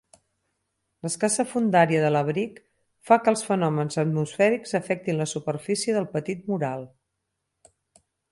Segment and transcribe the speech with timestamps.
[1.07, 2.55] L'escassa fondària de l'abric
[3.09, 6.89] fa que els fenòmens atmosfèrics afectin la superfície del petit mural.